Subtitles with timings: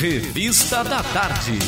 [0.00, 1.58] Revista da Tarde.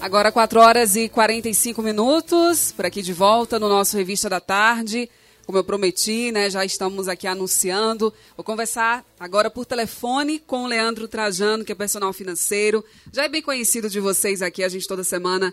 [0.00, 5.08] Agora 4 horas e 45 minutos, por aqui de volta no nosso Revista da Tarde.
[5.46, 8.12] Como eu prometi, né, já estamos aqui anunciando.
[8.36, 12.84] Vou conversar agora por telefone com o Leandro Trajano, que é personal financeiro.
[13.12, 15.52] Já é bem conhecido de vocês aqui, a gente toda semana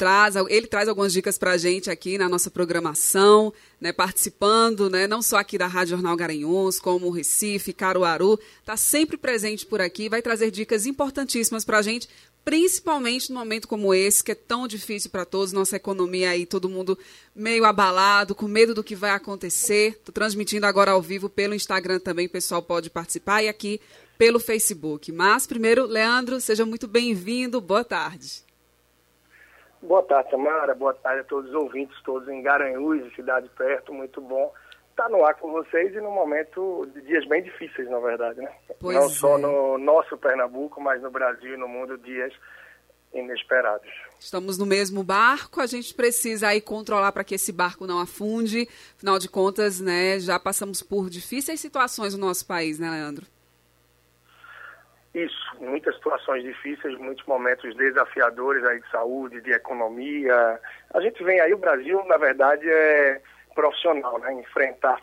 [0.00, 5.06] traz, ele traz algumas dicas para a gente aqui na nossa programação, né, participando, né,
[5.06, 10.08] não só aqui da Rádio Jornal Garanhuns, como Recife, Caruaru, está sempre presente por aqui,
[10.08, 12.08] vai trazer dicas importantíssimas para a gente,
[12.44, 16.68] principalmente num momento como esse, que é tão difícil para todos, nossa economia aí, todo
[16.68, 16.98] mundo
[17.34, 19.92] meio abalado, com medo do que vai acontecer.
[19.92, 23.80] Estou transmitindo agora ao vivo pelo Instagram também, o pessoal pode participar, e aqui
[24.18, 25.12] pelo Facebook.
[25.12, 28.44] Mas, primeiro, Leandro, seja muito bem-vindo, boa tarde.
[29.82, 34.20] Boa tarde, Samara, boa tarde a todos os ouvintes, todos em Garanhuns, cidade perto, muito
[34.20, 34.52] bom
[35.00, 38.52] estar no ar com vocês e num momento de dias bem difíceis, na verdade, né?
[38.78, 39.08] Pois Não é.
[39.08, 42.32] só no nosso Pernambuco, mas no Brasil e no mundo, dias
[43.14, 43.88] inesperados.
[44.20, 48.68] Estamos no mesmo barco, a gente precisa aí controlar para que esse barco não afunde.
[48.94, 53.26] Afinal de contas, né, já passamos por difíceis situações no nosso país, né, Leandro?
[55.12, 60.60] Isso, muitas situações difíceis, muitos momentos desafiadores aí de saúde, de economia.
[60.94, 63.20] A gente vem aí, o Brasil, na verdade, é
[63.54, 64.32] profissional, né?
[64.34, 65.00] Enfrentar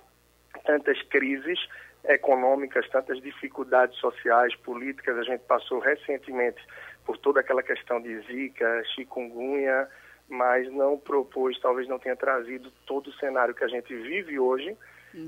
[0.65, 1.59] tantas crises
[2.05, 5.17] econômicas, tantas dificuldades sociais, políticas.
[5.17, 6.61] A gente passou recentemente
[7.05, 9.87] por toda aquela questão de zika, chikungunya,
[10.29, 14.77] mas não propôs, talvez não tenha trazido todo o cenário que a gente vive hoje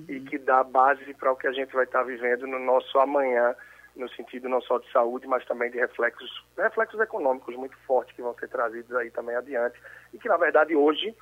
[0.08, 3.56] e que dá base para o que a gente vai estar vivendo no nosso amanhã,
[3.96, 8.22] no sentido não só de saúde, mas também de reflexos, reflexos econômicos muito fortes que
[8.22, 9.80] vão ser trazidos aí também adiante
[10.14, 11.16] e que, na verdade, hoje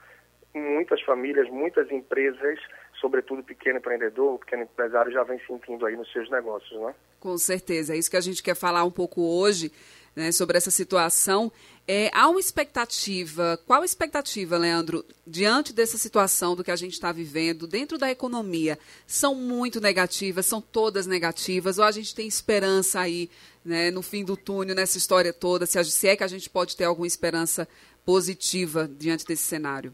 [0.58, 2.60] muitas famílias, muitas empresas,
[3.00, 6.94] sobretudo pequeno empreendedor, pequeno empresário, já vem sentindo aí nos seus negócios, né?
[7.20, 9.72] Com certeza, é isso que a gente quer falar um pouco hoje,
[10.18, 11.52] né, sobre essa situação.
[11.88, 16.94] É, há uma expectativa, qual a expectativa, Leandro, diante dessa situação do que a gente
[16.94, 18.80] está vivendo, dentro da economia?
[19.06, 23.30] São muito negativas, são todas negativas, ou a gente tem esperança aí,
[23.64, 26.86] né, no fim do túnel, nessa história toda, se, é que a gente pode ter
[26.86, 27.68] alguma esperança
[28.04, 29.94] positiva diante desse cenário?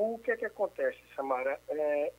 [0.00, 1.58] O que é que acontece, Samara?
[1.68, 2.12] É,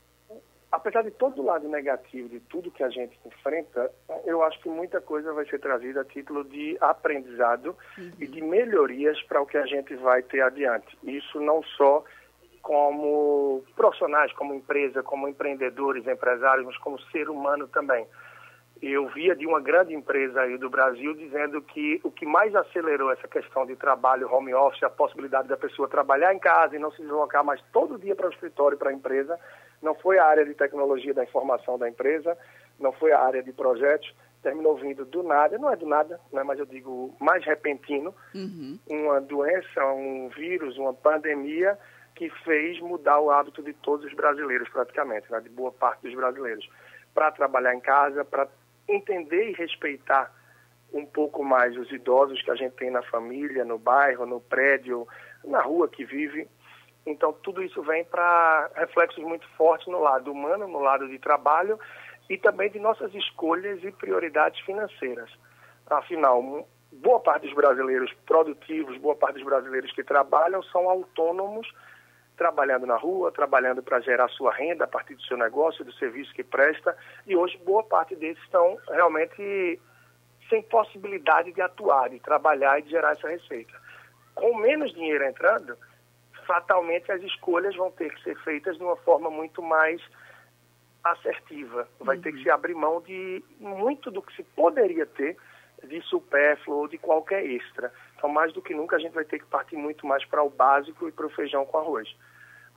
[0.69, 3.90] apesar de todo o lado negativo de tudo que a gente enfrenta,
[4.25, 7.78] eu acho que muita coisa vai ser trazida a título de aprendizado
[8.19, 10.97] e de melhorias para o que a gente vai ter adiante.
[11.03, 12.03] Isso não só
[12.62, 18.06] como profissionais, como empresa, como empreendedores, empresários, mas como ser humano também.
[18.81, 23.12] Eu via de uma grande empresa aí do Brasil dizendo que o que mais acelerou
[23.12, 26.91] essa questão de trabalho home office, a possibilidade da pessoa trabalhar em casa e não
[26.91, 29.38] se deslocar mais todo dia para o escritório, para a empresa,
[29.81, 32.38] não foi a área de tecnologia da informação da empresa,
[32.79, 36.44] não foi a área de projetos, terminou vindo do nada, não é do nada, né,
[36.44, 38.16] mas eu digo mais repentino,
[38.88, 41.78] uma doença, um vírus, uma pandemia
[42.16, 46.16] que fez mudar o hábito de todos os brasileiros praticamente, né, de boa parte dos
[46.16, 46.69] brasileiros,
[47.13, 48.47] para trabalhar em casa, para
[48.90, 50.34] entender e respeitar
[50.92, 55.08] um pouco mais os idosos que a gente tem na família, no bairro, no prédio,
[55.44, 56.48] na rua que vive.
[57.06, 61.80] Então, tudo isso vem para reflexos muito fortes no lado humano, no lado de trabalho
[62.30, 65.30] e também de nossas escolhas e prioridades financeiras.
[65.90, 71.68] Afinal, boa parte dos brasileiros produtivos, boa parte dos brasileiros que trabalham são autônomos,
[72.40, 76.34] trabalhando na rua, trabalhando para gerar sua renda a partir do seu negócio, do serviço
[76.34, 79.78] que presta, e hoje boa parte deles estão realmente
[80.50, 83.74] sem possibilidade de atuar, de trabalhar e de gerar essa receita.
[84.34, 85.78] Com menos dinheiro entrando,
[86.48, 90.02] fatalmente as escolhas vão ter que ser feitas de uma forma muito mais
[91.04, 91.90] assertiva.
[92.00, 95.35] Vai ter que se abrir mão de muito do que se poderia ter
[95.84, 97.92] de supérfluo ou de qualquer extra.
[98.16, 100.50] Então, mais do que nunca, a gente vai ter que partir muito mais para o
[100.50, 102.14] básico e para o feijão com arroz.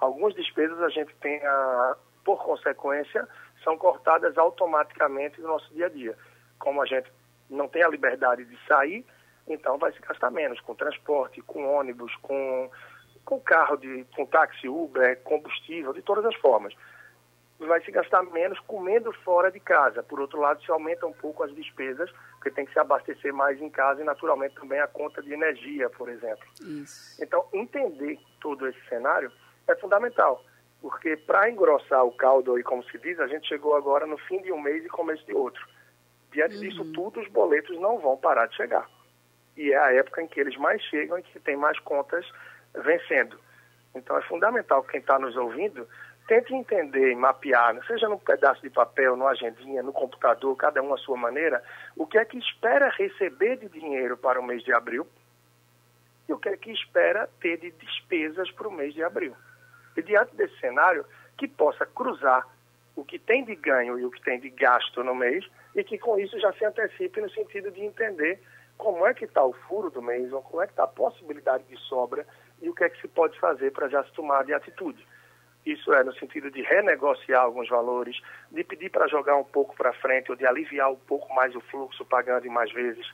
[0.03, 3.29] Algumas despesas a gente tem, a, por consequência,
[3.63, 6.19] são cortadas automaticamente no nosso dia a dia.
[6.59, 7.09] Como a gente
[7.49, 9.07] não tem a liberdade de sair,
[9.47, 12.69] então vai se gastar menos com transporte, com ônibus, com,
[13.25, 16.75] com carro, de, com táxi, Uber, combustível, de todas as formas.
[17.61, 20.03] Vai se gastar menos comendo fora de casa.
[20.03, 23.63] Por outro lado, se aumenta um pouco as despesas, porque tem que se abastecer mais
[23.63, 26.45] em casa e, naturalmente, também a conta de energia, por exemplo.
[26.61, 27.23] Isso.
[27.23, 29.31] Então, entender todo esse cenário
[29.69, 30.45] é fundamental,
[30.81, 34.41] porque para engrossar o caldo, aí, como se diz, a gente chegou agora no fim
[34.43, 35.65] de um mês e começo de outro.
[36.33, 36.61] Diante uhum.
[36.61, 38.89] disso tudo, os boletos não vão parar de chegar.
[39.57, 42.27] E é a época em que eles mais chegam e que tem mais contas
[42.75, 43.39] vencendo.
[43.95, 45.87] Então é fundamental que quem está nos ouvindo
[46.27, 50.95] tente entender e mapear, seja num pedaço de papel, numa agendinha, no computador, cada um
[50.95, 51.63] à sua maneira,
[51.97, 55.07] o que é que espera receber de dinheiro para o mês de abril
[56.29, 59.35] e o que é que espera ter de despesas para o mês de abril.
[59.97, 61.05] E diante desse cenário,
[61.37, 62.47] que possa cruzar
[62.95, 65.45] o que tem de ganho e o que tem de gasto no mês
[65.75, 68.39] e que com isso já se antecipe no sentido de entender
[68.77, 71.65] como é que está o furo do mês, ou como é que está a possibilidade
[71.65, 72.27] de sobra
[72.61, 75.07] e o que é que se pode fazer para já se tomar de atitude.
[75.65, 79.93] Isso é no sentido de renegociar alguns valores, de pedir para jogar um pouco para
[79.93, 83.07] frente ou de aliviar um pouco mais o fluxo pagando em mais vezes,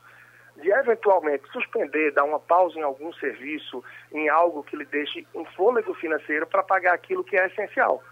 [0.60, 3.82] de eventualmente suspender, dar uma pausa em algum serviço,
[4.12, 8.02] em algo que lhe deixe um fôlego financeiro para pagar aquilo que é essencial,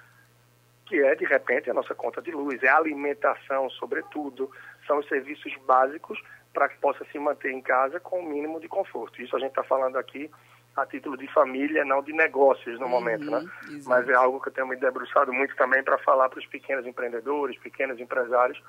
[0.87, 4.51] que é, de repente, a nossa conta de luz, é a alimentação, sobretudo,
[4.87, 6.23] são os serviços básicos
[6.53, 9.21] para que possa se manter em casa com o mínimo de conforto.
[9.21, 10.31] Isso a gente está falando aqui
[10.77, 13.39] a título de família, não de negócios no uhum, momento, né?
[13.39, 13.89] Exatamente.
[13.89, 16.87] Mas é algo que eu tenho me debruçado muito também para falar para os pequenos
[16.87, 18.63] empreendedores, pequenos empresários,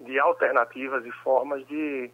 [0.00, 2.10] de alternativas e formas de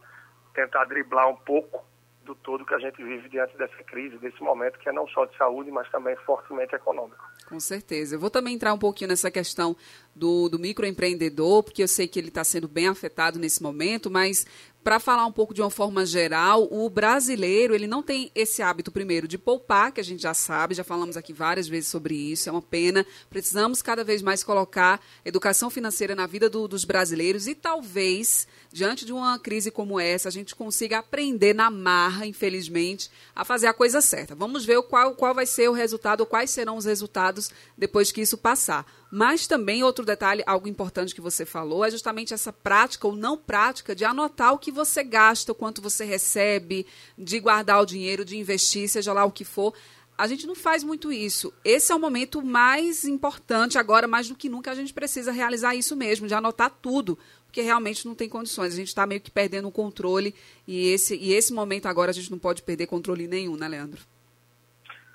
[0.55, 1.85] tentar driblar um pouco
[2.25, 5.27] do todo que a gente vive diante dessa crise, desse momento que é não só
[5.27, 7.23] de saúde, mas também fortemente econômico.
[7.47, 8.17] Com certeza.
[8.17, 9.77] Eu vou também entrar um pouquinho nessa questão
[10.15, 14.47] do, do microempreendedor, porque eu sei que ele está sendo bem afetado nesse momento, mas
[14.85, 18.93] para falar um pouco de uma forma geral, o brasileiro ele não tem esse hábito
[18.93, 22.51] primeiro de poupar, que a gente já sabe, já falamos aqui várias vezes sobre isso,
[22.51, 23.07] é uma pena.
[23.31, 29.07] Precisamos cada vez mais colocar educação financeira na vida do, dos brasileiros e talvez diante
[29.07, 33.73] de uma crise como essa a gente consiga aprender na marra, infelizmente, a fazer a
[33.73, 34.35] coisa certa.
[34.35, 38.37] Vamos ver qual, qual vai ser o resultado, quais serão os resultados depois que isso
[38.37, 38.85] passar.
[39.17, 43.39] Mas também outro detalhe, algo importante que você falou, é justamente essa prática ou não
[43.39, 46.85] prática de anotar o que você gasta, o quanto você recebe,
[47.17, 49.73] de guardar o dinheiro, de investir, seja lá o que for.
[50.19, 51.55] A gente não faz muito isso.
[51.65, 55.77] Esse é o momento mais importante agora, mais do que nunca, a gente precisa realizar
[55.77, 57.17] isso mesmo, de anotar tudo,
[57.47, 58.73] porque realmente não tem condições.
[58.73, 60.35] A gente está meio que perdendo o controle
[60.67, 64.01] e esse, e esse momento agora a gente não pode perder controle nenhum, né, Leandro?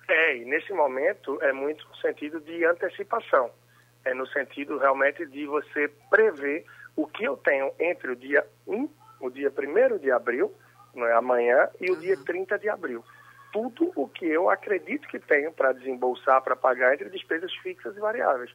[0.07, 3.51] É, e nesse momento é muito no sentido de antecipação
[4.05, 6.65] é no sentido realmente de você prever
[6.95, 8.89] o que eu tenho entre o dia 1,
[9.21, 10.53] o dia 1 de abril,
[10.93, 11.99] não é amanhã, e o uhum.
[11.99, 13.03] dia 30 de abril.
[13.51, 17.99] Tudo o que eu acredito que tenho para desembolsar, para pagar entre despesas fixas e
[17.99, 18.53] variáveis.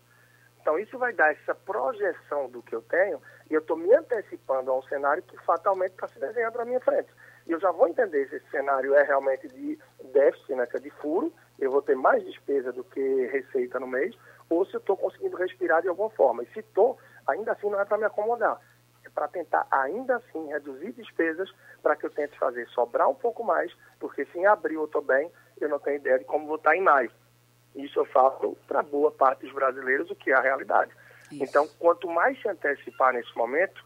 [0.60, 3.20] Então, isso vai dar essa projeção do que eu tenho
[3.50, 6.80] e eu estou me antecipando a um cenário que fatalmente está se desenhando na minha
[6.80, 7.08] frente.
[7.46, 9.78] E eu já vou entender se esse cenário é realmente de
[10.12, 13.86] déficit, né, que é de furo, eu vou ter mais despesa do que receita no
[13.86, 14.16] mês,
[14.48, 16.42] ou se eu estou conseguindo respirar de alguma forma.
[16.42, 18.60] E se estou, ainda assim não é para me acomodar.
[19.04, 21.50] É para tentar, ainda assim, reduzir despesas
[21.82, 25.02] para que eu tente fazer sobrar um pouco mais, porque se em abril eu estou
[25.02, 25.30] bem,
[25.60, 27.10] eu não tenho ideia de como vou estar em maio.
[27.74, 30.92] Isso eu falo para boa parte dos brasileiros, o que é a realidade.
[31.30, 31.42] Isso.
[31.42, 33.84] Então, quanto mais se antecipar nesse momento,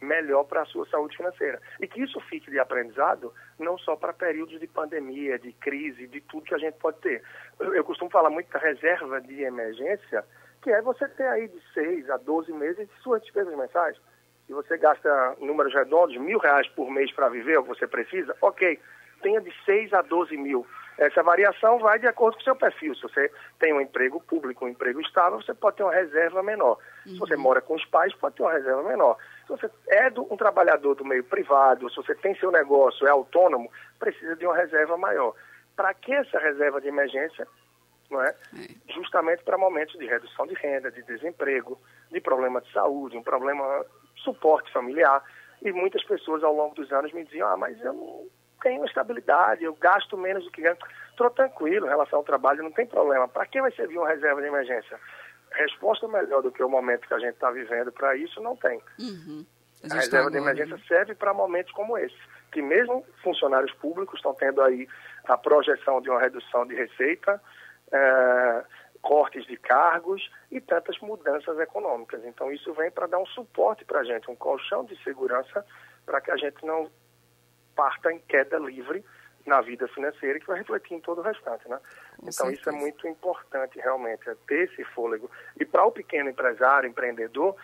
[0.00, 1.60] melhor para a sua saúde financeira.
[1.80, 6.20] E que isso fique de aprendizado não só para períodos de pandemia, de crise, de
[6.22, 7.22] tudo que a gente pode ter.
[7.58, 10.24] Eu, eu costumo falar muito da reserva de emergência,
[10.62, 13.96] que é você ter aí de 6 a 12 meses de suas despesas mensais.
[14.46, 18.36] Se você gasta números redondos, mil reais por mês para viver, o que você precisa,
[18.42, 18.80] ok,
[19.22, 20.66] tenha de 6 a 12 mil.
[20.98, 22.94] Essa variação vai de acordo com o seu perfil.
[22.94, 26.78] Se você tem um emprego público, um emprego estável, você pode ter uma reserva menor.
[27.06, 27.12] Uhum.
[27.12, 27.40] Se você uhum.
[27.40, 29.16] mora com os pais, pode ter uma reserva menor.
[29.50, 33.10] Se você é do, um trabalhador do meio privado, se você tem seu negócio, é
[33.10, 35.34] autônomo, precisa de uma reserva maior.
[35.74, 37.48] Para que essa reserva de emergência?
[38.08, 38.28] Não é?
[38.28, 38.92] é.
[38.94, 41.76] Justamente para momentos de redução de renda, de desemprego,
[42.12, 45.22] de problema de saúde, um problema de suporte familiar.
[45.62, 48.26] E muitas pessoas ao longo dos anos me diziam, ah, mas eu não
[48.62, 50.76] tenho estabilidade, eu gasto menos do que ganho.
[51.10, 53.26] Estou tranquilo em relação ao trabalho, não tem problema.
[53.26, 54.98] Para que vai servir uma reserva de emergência?
[55.52, 58.80] Resposta melhor do que o momento que a gente está vivendo para isso não tem.
[58.98, 59.44] Uhum.
[59.90, 60.82] A, a reserva tá de emergência né?
[60.86, 62.16] serve para momentos como esse,
[62.52, 64.86] que mesmo funcionários públicos estão tendo aí
[65.24, 67.40] a projeção de uma redução de receita,
[67.90, 68.64] é,
[69.00, 72.24] cortes de cargos e tantas mudanças econômicas.
[72.24, 75.64] Então isso vem para dar um suporte para a gente, um colchão de segurança
[76.04, 76.90] para que a gente não
[77.74, 79.04] parta em queda livre
[79.46, 81.78] na vida financeira que vai refletir em todo o restante, né?
[82.16, 82.60] Com então certeza.
[82.60, 85.30] isso é muito importante realmente, é ter esse fôlego.
[85.58, 87.56] E para o pequeno empresário, empreendedor,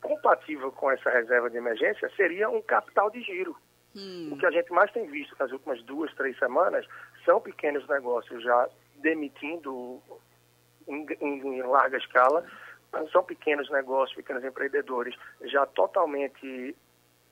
[0.00, 3.56] compatível com essa reserva de emergência seria um capital de giro.
[3.94, 4.30] Hum.
[4.32, 6.86] O que a gente mais tem visto nas últimas duas, três semanas
[7.24, 10.00] são pequenos negócios já demitindo
[10.88, 12.44] em, em, em larga escala,
[13.10, 16.76] são pequenos negócios, pequenos empreendedores já totalmente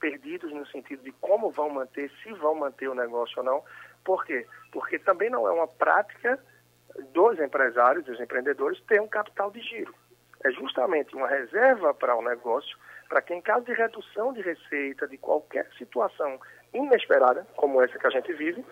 [0.00, 3.62] perdidos no sentido de como vão manter, se vão manter o negócio ou não.
[4.04, 4.47] Por quê?
[4.73, 6.40] Porque também não é uma prática
[7.12, 9.95] dos empresários, dos empreendedores, ter um capital de giro.
[10.42, 12.76] É justamente uma reserva para o negócio,
[13.09, 16.40] para que em caso de redução de receita, de qualquer situação
[16.73, 18.64] inesperada, como essa que a gente vive,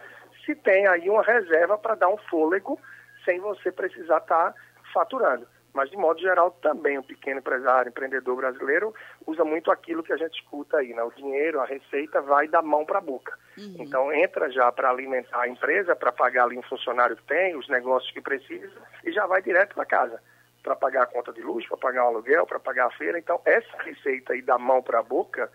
[0.44, 2.80] se tem aí uma reserva para dar um fôlego
[3.24, 4.54] sem você precisar estar tá
[4.94, 5.46] faturando.
[5.74, 8.94] Mas, de modo geral, também o pequeno empresário, empreendedor brasileiro,
[9.26, 11.02] usa muito aquilo que a gente escuta aí, né?
[11.02, 13.38] O dinheiro, a receita vai da mão para a boca.
[13.56, 13.76] Uhum.
[13.78, 17.68] Então, entra já para alimentar a empresa, para pagar ali um funcionário que tem, os
[17.68, 18.72] negócios que precisa,
[19.04, 20.22] e já vai direto para casa,
[20.62, 23.18] para pagar a conta de luz, para pagar o aluguel, para pagar a feira.
[23.18, 25.50] Então, essa receita aí da mão para a boca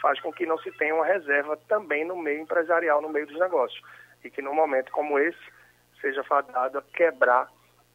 [0.00, 3.38] faz com que não se tenha uma reserva também no meio empresarial, no meio dos
[3.38, 3.82] negócios.
[4.22, 5.38] E que num momento como esse,
[6.00, 7.50] seja fadado a quebrar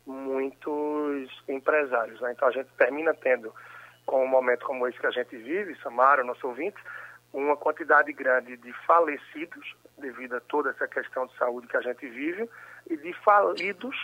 [0.10, 2.20] muitos empresários.
[2.20, 2.32] Né?
[2.32, 3.54] Então a gente termina tendo,
[4.06, 6.78] com um momento como esse que a gente vive, Samara, nosso ouvinte,
[7.32, 12.08] uma quantidade grande de falecidos devido a toda essa questão de saúde que a gente
[12.10, 12.50] vive
[12.90, 13.96] e de falidos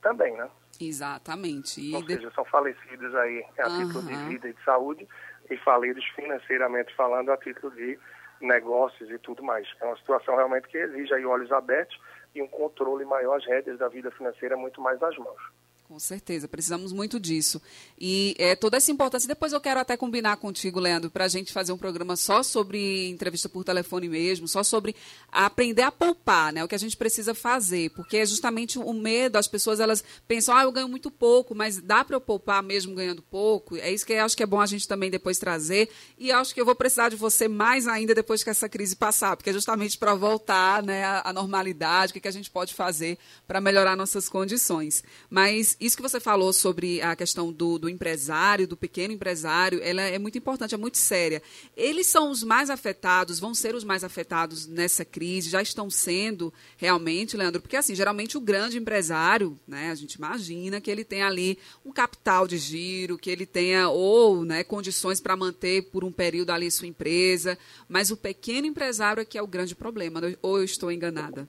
[0.00, 0.48] também, né?
[0.80, 1.80] Exatamente.
[1.80, 2.14] E Ou de...
[2.14, 3.86] seja, são falecidos aí a uhum.
[3.86, 5.08] título de vida e de saúde
[5.50, 7.98] e falidos financeiramente falando a título de
[8.40, 9.66] negócios e tudo mais.
[9.80, 11.98] É uma situação realmente que exige aí olhos abertos
[12.38, 15.40] e um controle maior, as rédeas da vida financeira muito mais nas mãos.
[15.88, 17.62] Com certeza, precisamos muito disso.
[17.96, 19.28] E é, toda essa importância.
[19.28, 23.08] Depois eu quero até combinar contigo, Leandro, para a gente fazer um programa só sobre
[23.08, 24.96] entrevista por telefone mesmo, só sobre
[25.30, 26.64] aprender a poupar, né?
[26.64, 27.90] O que a gente precisa fazer.
[27.90, 31.80] Porque é justamente o medo, as pessoas elas pensam, ah, eu ganho muito pouco, mas
[31.80, 33.76] dá para eu poupar mesmo ganhando pouco?
[33.76, 35.88] É isso que eu acho que é bom a gente também depois trazer.
[36.18, 39.36] E acho que eu vou precisar de você mais ainda depois que essa crise passar,
[39.36, 43.16] porque é justamente para voltar né, à normalidade, o que, que a gente pode fazer
[43.46, 45.04] para melhorar nossas condições.
[45.30, 50.02] Mas isso que você falou sobre a questão do, do, empresário, do pequeno empresário, ela
[50.02, 51.42] é muito importante, é muito séria.
[51.76, 56.52] Eles são os mais afetados, vão ser os mais afetados nessa crise, já estão sendo
[56.76, 61.22] realmente, Leandro, porque assim, geralmente o grande empresário, né, a gente imagina que ele tem
[61.22, 66.12] ali um capital de giro, que ele tenha ou né, condições para manter por um
[66.12, 70.58] período ali sua empresa, mas o pequeno empresário é que é o grande problema, ou
[70.58, 71.48] eu estou enganada?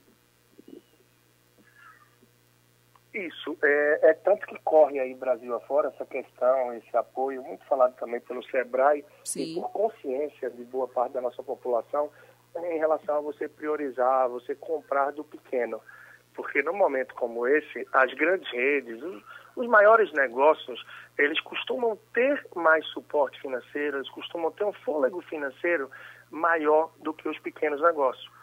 [3.12, 7.94] Isso, é, é, tanto que corre aí Brasil afora essa questão, esse apoio, muito falado
[7.96, 9.40] também pelo SEBRAE Sim.
[9.40, 12.10] e por consciência de boa parte da nossa população
[12.56, 15.80] em relação a você priorizar, você comprar do pequeno.
[16.34, 19.22] Porque num momento como esse, as grandes redes, os,
[19.56, 20.84] os maiores negócios,
[21.16, 25.90] eles costumam ter mais suporte financeiro, eles costumam ter um fôlego financeiro
[26.30, 28.37] maior do que os pequenos negócios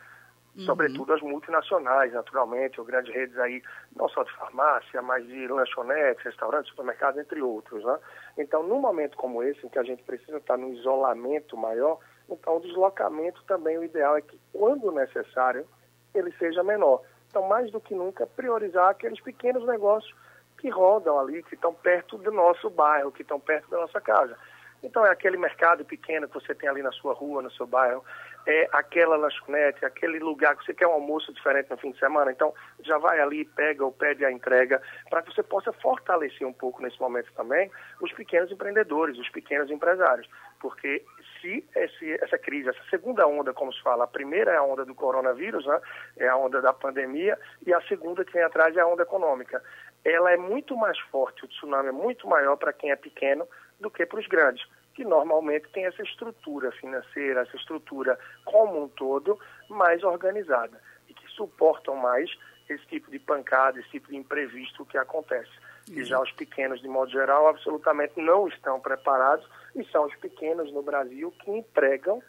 [0.58, 0.66] uhum.
[0.66, 3.62] sobretudo as multinacionais, naturalmente, ou grandes redes aí,
[3.96, 7.84] não só de farmácia, mas de lanchonetes, restaurantes, supermercados, entre outros.
[7.84, 8.00] Né?
[8.38, 12.58] Então, num momento como esse, em que a gente precisa estar no isolamento maior, então
[12.58, 15.66] o deslocamento também, o ideal é que, quando necessário,
[16.14, 17.02] ele seja menor.
[17.30, 20.14] Então, mais do que nunca, priorizar aqueles pequenos negócios
[20.58, 24.38] que rodam ali, que estão perto do nosso bairro, que estão perto da nossa casa.
[24.86, 28.06] Então, é aquele mercado pequeno que você tem ali na sua rua, no seu bairro,
[28.46, 32.32] é aquela lanchonete, aquele lugar que você quer um almoço diferente no fim de semana.
[32.32, 36.54] Então, já vai ali, pega ou pede a entrega, para que você possa fortalecer um
[36.54, 40.30] pouco nesse momento também os pequenos empreendedores, os pequenos empresários.
[40.60, 41.04] Porque
[41.42, 44.86] se esse, essa crise, essa segunda onda, como se fala, a primeira é a onda
[44.86, 45.82] do coronavírus, né?
[46.18, 49.64] é a onda da pandemia, e a segunda que vem atrás é a onda econômica.
[50.04, 53.48] Ela é muito mais forte, o tsunami é muito maior para quem é pequeno
[53.80, 54.64] do que para os grandes
[54.96, 59.38] que normalmente tem essa estrutura financeira, essa estrutura como um todo
[59.70, 62.32] mais organizada e que suportam mais
[62.68, 65.52] esse tipo de pancada, esse tipo de imprevisto que acontece.
[65.90, 66.00] Uhum.
[66.00, 70.72] E já os pequenos, de modo geral, absolutamente não estão preparados e são os pequenos
[70.74, 72.24] no Brasil que empregam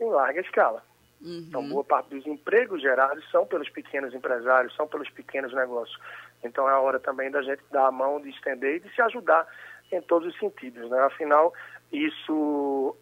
[0.00, 0.82] em larga escala.
[1.20, 1.46] Uhum.
[1.48, 5.98] Então, boa parte dos empregos gerados são pelos pequenos empresários, são pelos pequenos negócios.
[6.42, 9.00] Então, é a hora também da gente dar a mão, de estender e de se
[9.02, 9.46] ajudar
[9.92, 10.90] em todos os sentidos.
[10.90, 10.98] Né?
[11.00, 11.52] Afinal,
[11.92, 12.96] isso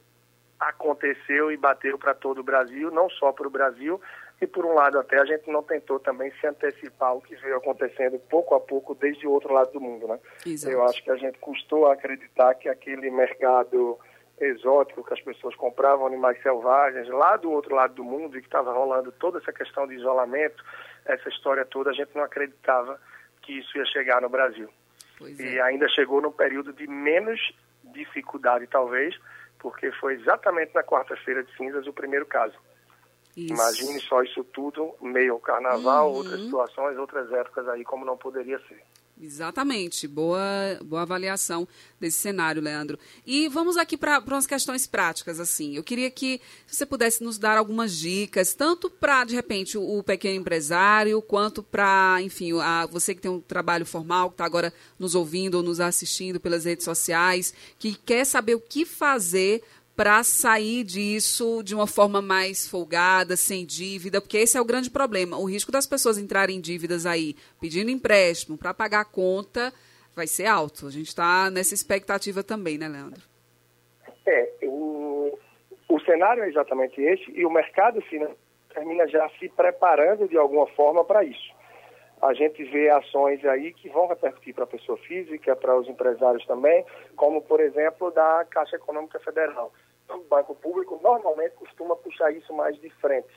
[0.58, 4.00] aconteceu e bateu para todo o Brasil, não só para o Brasil,
[4.40, 7.56] e por um lado até a gente não tentou também se antecipar ao que veio
[7.56, 10.18] acontecendo pouco a pouco desde o outro lado do mundo, né?
[10.46, 10.72] Exato.
[10.72, 13.98] Eu acho que a gente custou acreditar que aquele mercado
[14.40, 18.48] exótico que as pessoas compravam animais selvagens lá do outro lado do mundo e que
[18.48, 20.64] estava rolando toda essa questão de isolamento,
[21.04, 23.00] essa história toda, a gente não acreditava
[23.42, 24.68] que isso ia chegar no Brasil.
[25.18, 25.62] Pois e é.
[25.62, 27.40] ainda chegou num período de menos
[27.92, 29.18] dificuldade, talvez,
[29.58, 32.56] porque foi exatamente na quarta-feira de cinzas o primeiro caso.
[33.36, 33.52] Isso.
[33.52, 36.16] Imagine só isso tudo, meio ao carnaval, uhum.
[36.16, 38.82] outras situações, outras épocas aí, como não poderia ser.
[39.20, 40.42] Exatamente, boa,
[40.84, 41.68] boa avaliação
[42.00, 42.98] desse cenário, Leandro.
[43.24, 45.76] E vamos aqui para umas questões práticas, assim.
[45.76, 50.02] Eu queria que você pudesse nos dar algumas dicas, tanto para, de repente, o, o,
[50.02, 54.74] pequeno empresário, quanto para, enfim, a, você que tem um trabalho formal, que está agora
[54.98, 59.62] nos ouvindo ou nos assistindo pelas redes sociais, que quer saber o que fazer
[59.96, 64.90] para sair disso de uma forma mais folgada, sem dívida, porque esse é o grande
[64.90, 65.38] problema.
[65.38, 69.72] O risco das pessoas entrarem em dívidas aí, pedindo empréstimo para pagar a conta,
[70.14, 70.86] vai ser alto.
[70.86, 73.22] A gente está nessa expectativa também, né, Leandro?
[74.26, 75.38] É, o,
[75.88, 80.66] o cenário é exatamente esse e o mercado financeiro termina já se preparando de alguma
[80.66, 81.54] forma para isso.
[82.24, 86.44] A gente vê ações aí que vão repercutir para a pessoa física, para os empresários
[86.46, 86.84] também,
[87.16, 89.72] como, por exemplo, da Caixa Econômica Federal
[90.08, 93.32] o banco público normalmente costuma puxar isso mais de frente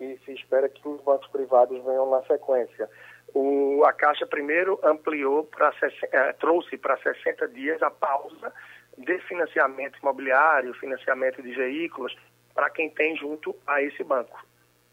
[0.00, 2.88] e se espera que os bancos privados venham na sequência.
[3.34, 5.48] O, a Caixa primeiro ampliou,
[6.12, 8.52] é, trouxe para 60 dias a pausa
[8.98, 12.16] de financiamento imobiliário, financiamento de veículos,
[12.54, 14.38] para quem tem junto a esse banco.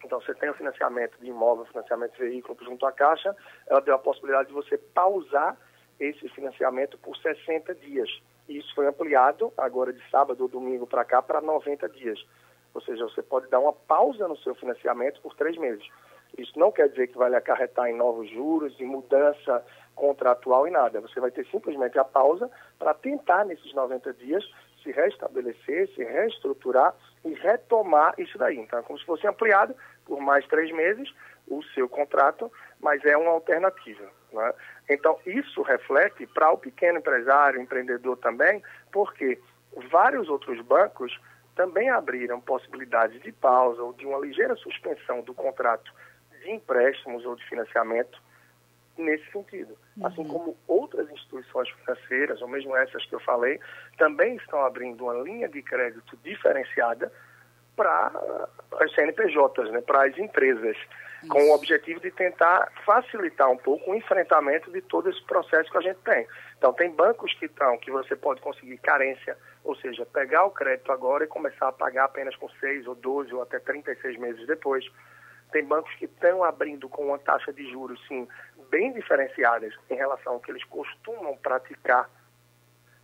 [0.03, 3.35] Então, você tem o financiamento de imóvel, financiamento de veículo junto à Caixa,
[3.67, 5.57] ela deu a possibilidade de você pausar
[5.99, 8.09] esse financiamento por 60 dias.
[8.47, 12.19] Isso foi ampliado agora de sábado ou domingo para cá para 90 dias.
[12.73, 15.85] Ou seja, você pode dar uma pausa no seu financiamento por três meses.
[16.37, 19.63] Isso não quer dizer que vai lhe acarretar em novos juros, em mudança
[19.95, 21.01] contratual e nada.
[21.01, 24.43] Você vai ter simplesmente a pausa para tentar, nesses 90 dias,
[24.81, 26.95] se restabelecer, se reestruturar
[27.25, 28.57] e retomar isso daí.
[28.57, 31.13] Então, é como se fosse ampliado por mais três meses
[31.47, 34.05] o seu contrato, mas é uma alternativa.
[34.31, 34.53] Né?
[34.89, 39.39] Então, isso reflete para o pequeno empresário, empreendedor também, porque
[39.89, 41.19] vários outros bancos
[41.55, 45.91] também abriram possibilidades de pausa ou de uma ligeira suspensão do contrato
[46.41, 48.21] de empréstimos ou de financiamento
[48.97, 49.77] nesse sentido.
[49.97, 50.07] Uhum.
[50.07, 50.55] Assim como
[51.29, 53.59] instituições financeiras, ou mesmo essas que eu falei,
[53.97, 57.11] também estão abrindo uma linha de crédito diferenciada
[57.75, 58.11] para
[58.79, 60.75] as CNPJs, né, para as empresas
[61.27, 65.77] com o objetivo de tentar facilitar um pouco o enfrentamento de todo esse processo que
[65.77, 66.25] a gente tem.
[66.57, 70.91] Então, tem bancos que estão, que você pode conseguir carência, ou seja, pegar o crédito
[70.91, 74.85] agora e começar a pagar apenas com 6 ou 12 ou até 36 meses depois.
[75.51, 78.27] Tem bancos que estão abrindo com uma taxa de juros, sim,
[78.69, 82.09] bem diferenciadas em relação ao que eles costumam praticar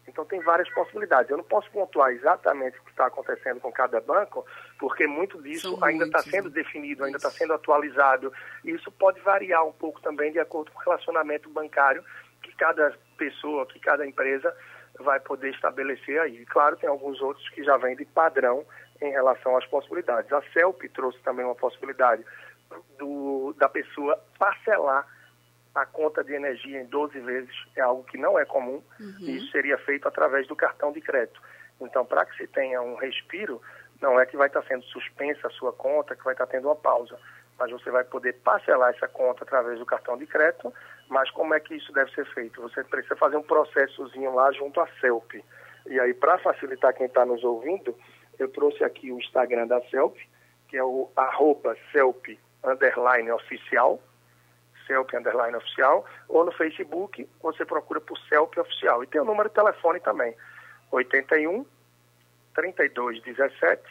[0.08, 1.30] então, tem várias possibilidades.
[1.30, 4.45] Eu não posso pontuar exatamente o que está acontecendo com cada banco,
[4.80, 6.56] porque muito disso São ainda está sendo né?
[6.56, 8.32] definido, ainda está sendo atualizado.
[8.63, 12.04] E isso pode variar um pouco também de acordo com o relacionamento bancário
[12.41, 14.56] que cada pessoa, que cada empresa
[14.99, 16.41] vai poder estabelecer aí.
[16.41, 18.63] E, claro, tem alguns outros que já vêm de padrão
[19.01, 20.32] em relação às possibilidades.
[20.32, 22.23] A CELP trouxe também uma possibilidade
[22.97, 25.06] do, da pessoa parcelar
[25.76, 29.16] a conta de energia em 12 vezes é algo que não é comum uhum.
[29.20, 31.42] e isso seria feito através do cartão de crédito.
[31.82, 33.62] Então, para que se tenha um respiro,
[34.02, 36.76] não é que vai estar sendo suspensa a sua conta, que vai estar tendo uma
[36.76, 37.20] pausa,
[37.60, 40.74] mas você vai poder parcelar essa conta através do cartão de crédito,
[41.10, 42.62] mas como é que isso deve ser feito?
[42.62, 45.44] Você precisa fazer um processozinho lá junto à CELP.
[45.88, 47.96] E aí, para facilitar quem está nos ouvindo,
[48.40, 50.18] eu trouxe aqui o Instagram da CELP,
[50.68, 54.02] que é o arroba CELP underline oficial,
[54.88, 59.04] CELP Underline Oficial, ou no Facebook você procura por CELP Oficial.
[59.04, 60.36] E tem o número de telefone também,
[60.91, 61.65] 81
[62.54, 63.84] 32 17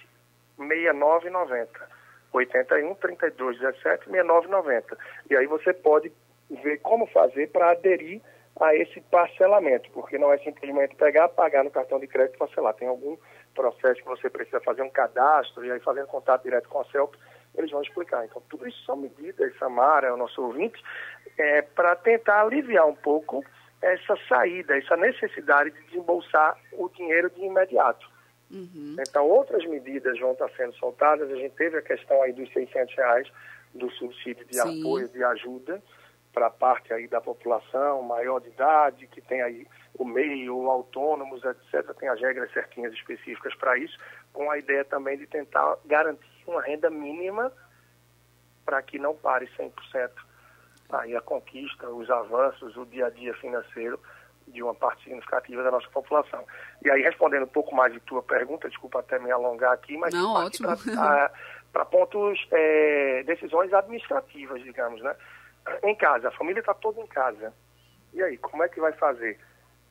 [0.56, 1.94] 6990.
[2.32, 4.98] 81 32 17 6990.
[5.30, 6.12] E aí você pode
[6.50, 8.20] ver como fazer para aderir
[8.60, 12.74] a esse parcelamento, porque não é simplesmente pegar, pagar no cartão de crédito e parcelar.
[12.74, 13.16] Tem algum
[13.54, 17.14] processo que você precisa fazer um cadastro e aí fazendo contato direto com a CELP,
[17.56, 18.24] eles vão explicar.
[18.24, 20.82] Então, tudo isso são medidas, Samara, o nosso ouvinte,
[21.38, 23.44] é, para tentar aliviar um pouco
[23.80, 28.08] essa saída, essa necessidade de desembolsar o dinheiro de imediato.
[28.50, 28.96] Uhum.
[28.98, 31.30] Então, outras medidas vão estar sendo soltadas.
[31.30, 33.28] A gente teve a questão aí dos 600 reais
[33.74, 34.80] do subsídio de Sim.
[34.80, 35.82] apoio, de ajuda
[36.32, 39.66] para a parte aí da população maior de idade, que tem aí
[39.98, 41.94] o meio, autônomos, etc.
[41.98, 43.96] Tem as regras certinhas específicas para isso,
[44.32, 47.52] com a ideia também de tentar garantir uma renda mínima
[48.64, 50.10] para que não pare 100%
[50.90, 53.98] aí a conquista, os avanços, o dia a dia financeiro
[54.48, 56.44] de uma parte significativa da nossa população.
[56.84, 60.12] E aí, respondendo um pouco mais de tua pergunta, desculpa até me alongar aqui, mas
[61.72, 65.16] para pontos, é, decisões administrativas, digamos, né?
[65.82, 67.52] Em casa, a família está toda em casa.
[68.12, 69.38] E aí, como é que vai fazer?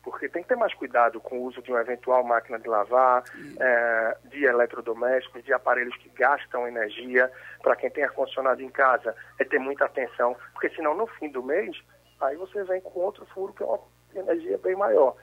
[0.04, 3.24] Porque tem que ter mais cuidado com o uso de uma eventual máquina de lavar,
[3.58, 7.32] é, de eletrodomésticos, de aparelhos que gastam energia.
[7.62, 11.42] Para quem tem ar-condicionado em casa, é ter muita atenção, porque senão no fim do
[11.42, 11.76] mês
[12.20, 13.80] Aí você vem com outro furo que é uma
[14.14, 15.14] energia bem maior.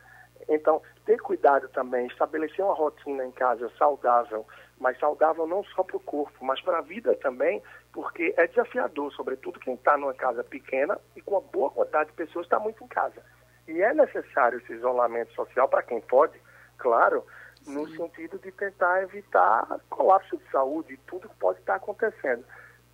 [0.50, 4.46] Então, ter cuidado também, estabelecer uma rotina em casa saudável,
[4.80, 7.62] mas saudável não só para o corpo, mas para a vida também,
[7.94, 12.15] porque é desafiador, sobretudo quem está numa casa pequena e com uma boa quantidade de
[12.15, 13.24] pessoas está muito em casa.
[13.72, 16.38] E é necessário esse isolamento social para quem pode,
[16.78, 17.26] claro,
[17.64, 17.74] Sim.
[17.74, 22.44] no sentido de tentar evitar colapso de saúde, tudo que pode estar acontecendo.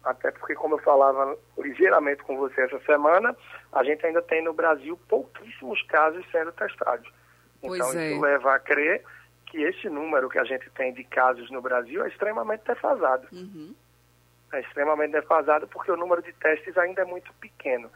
[0.04, 3.36] Até porque, como eu falava ligeiramente com você essa semana,
[3.74, 7.12] a gente ainda tem no Brasil pouquíssimos casos sendo testados.
[7.60, 8.12] Pois então, é.
[8.12, 9.04] isso leva a crer
[9.48, 13.28] que esse número que a gente tem de casos no Brasil é extremamente defasado.
[13.32, 13.74] Uhum.
[14.54, 17.90] É extremamente defasado porque o número de testes ainda é muito pequeno.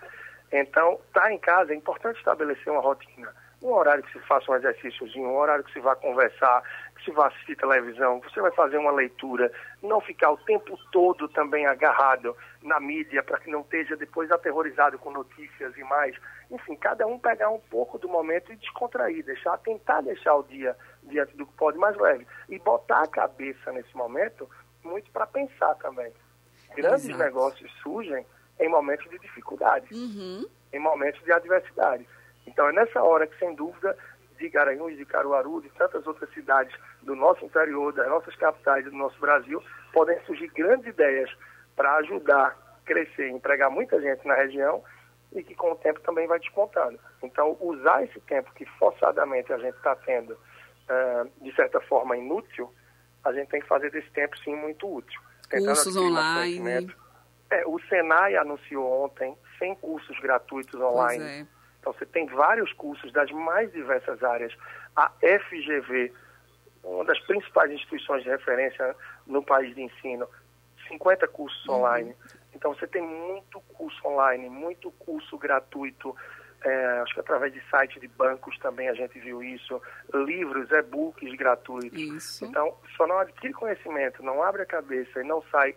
[0.51, 3.33] Então, estar tá em casa é importante estabelecer uma rotina.
[3.61, 6.63] Um horário que se faça um exercíciozinho, um horário que se vá conversar,
[6.95, 9.51] que se vá assistir televisão, você vai fazer uma leitura,
[9.83, 14.97] não ficar o tempo todo também agarrado na mídia para que não esteja depois aterrorizado
[14.97, 16.15] com notícias e mais.
[16.49, 20.75] Enfim, cada um pegar um pouco do momento e descontrair, deixar, tentar deixar o dia
[21.03, 22.25] diante do que pode mais leve.
[22.49, 24.49] E botar a cabeça nesse momento
[24.83, 26.11] muito para pensar também.
[26.75, 27.23] Grandes Exato.
[27.23, 28.25] negócios surgem
[28.61, 30.45] em momentos de dificuldade, Uhum.
[30.71, 32.07] em momentos de adversidade.
[32.47, 33.97] Então é nessa hora que, sem dúvida,
[34.37, 38.91] de Garanhuns, de Caruaru, de tantas outras cidades do nosso interior, das nossas capitais do
[38.91, 39.61] nosso Brasil,
[39.93, 41.29] podem surgir grandes ideias
[41.75, 44.83] para ajudar crescer, empregar muita gente na região
[45.31, 46.99] e que com o tempo também vai despontando.
[47.23, 52.73] Então, usar esse tempo que forçadamente a gente está tendo, uh, de certa forma, inútil,
[53.23, 55.21] a gente tem que fazer desse tempo, sim, muito útil.
[55.49, 56.93] Cursos online.
[57.51, 61.23] É, o Senai anunciou ontem 100 cursos gratuitos online.
[61.23, 61.45] É.
[61.79, 64.55] Então, você tem vários cursos das mais diversas áreas.
[64.95, 66.13] A FGV,
[66.83, 68.95] uma das principais instituições de referência
[69.27, 70.27] no país de ensino,
[70.87, 71.75] 50 cursos uhum.
[71.75, 72.15] online.
[72.55, 76.15] Então, você tem muito curso online, muito curso gratuito.
[76.63, 79.81] É, acho que através de sites de bancos também a gente viu isso.
[80.13, 81.99] Livros, e-books gratuitos.
[81.99, 82.45] Isso.
[82.45, 85.75] Então, só não adquire conhecimento, não abre a cabeça e não sai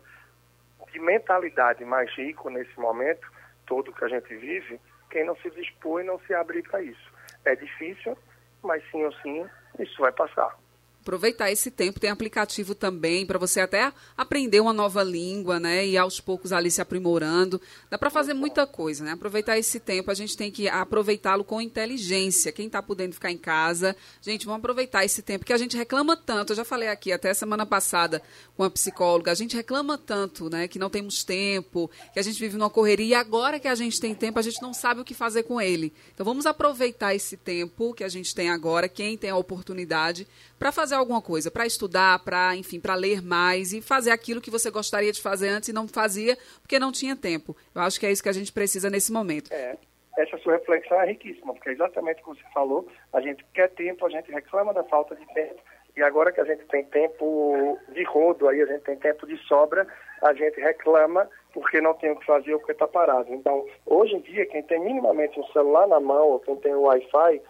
[0.94, 3.30] de mentalidade mais rico nesse momento
[3.66, 4.80] todo que a gente vive,
[5.10, 7.12] quem não se dispõe não se abrir para isso.
[7.44, 8.16] É difícil,
[8.62, 9.44] mas sim ou sim,
[9.78, 10.56] isso vai passar
[11.04, 12.00] aproveitar esse tempo.
[12.00, 15.86] Tem aplicativo também para você até aprender uma nova língua, né?
[15.86, 17.60] E aos poucos ali se aprimorando.
[17.90, 19.12] Dá para fazer muita coisa, né?
[19.12, 22.50] Aproveitar esse tempo, a gente tem que aproveitá-lo com inteligência.
[22.50, 26.16] Quem está podendo ficar em casa, gente, vamos aproveitar esse tempo que a gente reclama
[26.16, 26.52] tanto.
[26.52, 28.22] Eu já falei aqui até semana passada
[28.56, 30.66] com a psicóloga, a gente reclama tanto, né?
[30.66, 34.00] Que não temos tempo, que a gente vive numa correria e agora que a gente
[34.00, 35.92] tem tempo, a gente não sabe o que fazer com ele.
[36.14, 40.26] Então vamos aproveitar esse tempo que a gente tem agora, quem tem a oportunidade,
[40.58, 44.50] para fazer alguma coisa, para estudar, para, enfim, para ler mais e fazer aquilo que
[44.50, 47.56] você gostaria de fazer antes e não fazia porque não tinha tempo.
[47.74, 49.52] Eu acho que é isso que a gente precisa nesse momento.
[49.52, 49.76] É,
[50.16, 53.68] essa sua reflexão é riquíssima, porque é exatamente o que você falou, a gente quer
[53.70, 55.60] tempo, a gente reclama da falta de tempo,
[55.96, 59.36] e agora que a gente tem tempo de rodo, aí a gente tem tempo de
[59.46, 59.86] sobra,
[60.22, 63.32] a gente reclama porque não tem o que fazer ou porque está parado.
[63.32, 66.82] Então, hoje em dia, quem tem minimamente um celular na mão ou quem tem o
[66.82, 67.40] Wi-Fi,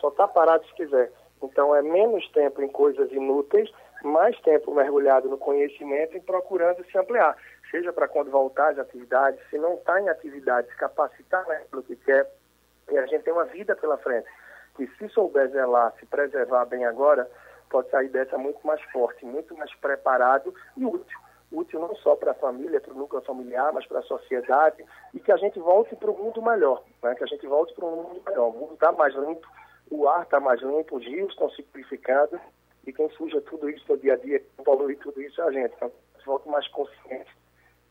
[0.00, 1.12] só está parado se quiser.
[1.42, 3.70] Então, é menos tempo em coisas inúteis,
[4.02, 7.36] mais tempo mergulhado no conhecimento e procurando se ampliar.
[7.70, 11.96] Seja para quando voltar às atividades, se não está em atividade, se capacitar naquilo que
[11.96, 12.30] quer.
[12.90, 14.28] E a gente tem uma vida pela frente.
[14.76, 17.30] Que se souber zelar, se preservar bem agora,
[17.70, 21.18] pode sair dessa muito mais forte, muito mais preparado e útil.
[21.50, 24.84] Útil não só para a família, para o núcleo familiar, mas para a sociedade.
[25.12, 26.82] E que a gente volte para um mundo melhor.
[27.02, 27.14] Né?
[27.14, 28.48] Que a gente volte para um mundo melhor.
[28.48, 29.46] O mundo está mais limpo,
[29.92, 32.40] o ar está mais limpo, os rios estão se purificando
[32.86, 35.74] e quem suja tudo isso no dia a dia, polui tudo isso é a gente.
[35.76, 35.92] Então,
[36.24, 37.30] volta mais consciente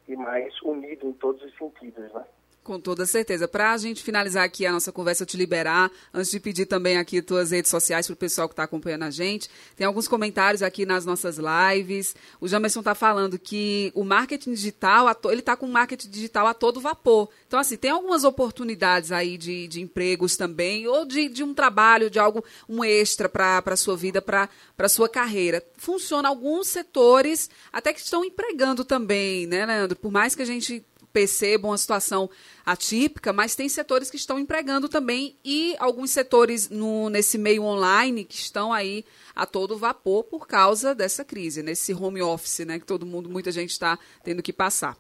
[0.08, 2.26] e mais unido em todos os sentidos, né?
[2.64, 3.48] Com toda certeza.
[3.48, 6.96] Para a gente finalizar aqui a nossa conversa, eu te liberar, antes de pedir também
[6.96, 10.62] aqui tuas redes sociais para o pessoal que está acompanhando a gente, tem alguns comentários
[10.62, 12.16] aqui nas nossas lives.
[12.40, 16.54] O Jamerson está falando que o marketing digital, ele está com o marketing digital a
[16.54, 17.30] todo vapor.
[17.48, 22.12] Então, assim, tem algumas oportunidades aí de, de empregos também, ou de, de um trabalho,
[22.12, 24.48] de algo, um extra para a sua vida, para
[24.78, 25.66] a sua carreira.
[25.78, 29.98] Funciona alguns setores até que estão empregando também, né, Leandro?
[29.98, 32.30] Por mais que a gente percebam a situação
[32.66, 38.26] atípica, mas tem setores que estão empregando também e alguns setores no, nesse meio online
[38.26, 39.04] que estão aí
[39.36, 43.52] a todo vapor por causa dessa crise, nesse home office, né, que todo mundo, muita
[43.52, 44.96] gente está tendo que passar.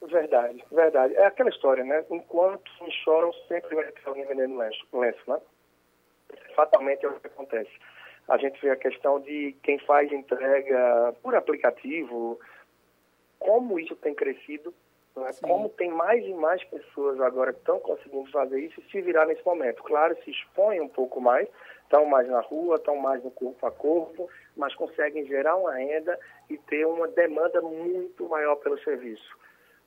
[0.00, 1.14] Verdade, verdade.
[1.16, 2.04] É aquela história, né?
[2.08, 5.40] Enquanto uns choram, sempre vai ter alguém vendendo lenço, lenço, né?
[6.54, 7.70] Fatalmente é o que acontece.
[8.28, 12.38] A gente vê a questão de quem faz entrega por aplicativo,
[13.38, 14.72] como isso tem crescido
[15.20, 15.30] Né?
[15.42, 19.26] Como tem mais e mais pessoas agora que estão conseguindo fazer isso e se virar
[19.26, 19.82] nesse momento.
[19.82, 21.48] Claro, se expõem um pouco mais,
[21.82, 26.18] estão mais na rua, estão mais no corpo a corpo, mas conseguem gerar uma renda
[26.48, 29.36] e ter uma demanda muito maior pelo serviço.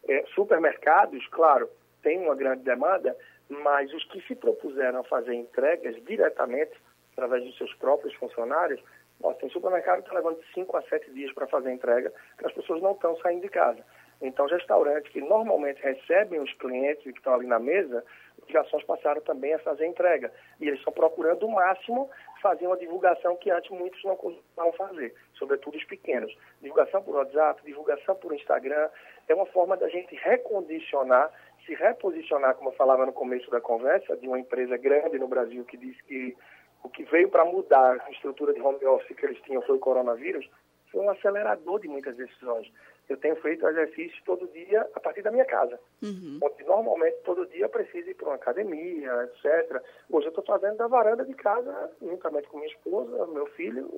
[0.08, 1.70] É, supermercados, claro,
[2.02, 3.16] tem uma grande demanda,
[3.50, 6.72] mas os que se propuseram a fazer entregas diretamente,
[7.14, 8.82] através dos seus próprios funcionários,
[9.22, 12.12] nossa, tem supermercado que está levando 5 a 7 dias para fazer entrega,
[12.44, 13.84] as pessoas não estão saindo de casa.
[14.22, 18.04] Então, restaurantes que normalmente recebem os clientes que estão ali na mesa,
[18.42, 20.32] os garçons passaram também a fazer entrega.
[20.60, 22.10] E eles estão procurando o máximo
[22.42, 26.36] fazer uma divulgação que antes muitos não costumavam fazer, sobretudo os pequenos.
[26.62, 28.90] Divulgação por WhatsApp, divulgação por Instagram,
[29.28, 31.32] é uma forma da gente recondicionar,
[31.66, 35.64] se reposicionar, como eu falava no começo da conversa, de uma empresa grande no Brasil
[35.66, 36.36] que disse que
[36.84, 39.80] o que veio para mudar a estrutura de home office que eles tinham foi o
[39.80, 40.50] coronavírus,
[40.92, 42.72] foi um acelerador de muitas decisões.
[43.08, 45.80] Eu tenho feito exercício todo dia a partir da minha casa.
[46.02, 46.40] Uhum.
[46.42, 49.82] Onde normalmente todo dia eu preciso ir para uma academia, etc.
[50.10, 53.90] Hoje eu estou fazendo da varanda de casa, juntamente com minha esposa, meu filho,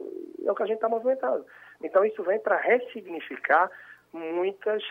[0.45, 1.45] é o que a gente está movimentando.
[1.81, 3.69] Então isso vem para ressignificar
[4.11, 4.83] muitas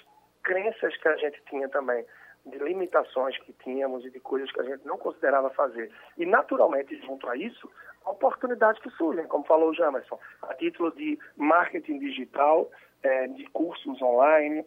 [0.42, 2.04] crenças que a gente tinha também
[2.44, 5.90] de limitações que tínhamos e de coisas que a gente não considerava fazer.
[6.18, 7.70] E, naturalmente, junto a isso,
[8.06, 12.70] oportunidades que surgem, como falou o Jamerson, a título de marketing digital,
[13.02, 14.64] é, de cursos online,